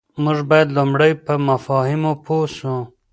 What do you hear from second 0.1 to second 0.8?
موږ بايد